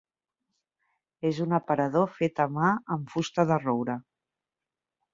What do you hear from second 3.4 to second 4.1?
de roure.